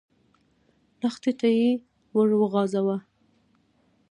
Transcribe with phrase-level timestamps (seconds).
[1.01, 1.69] لښتي ته يې
[2.15, 2.97] ور وغځاوه.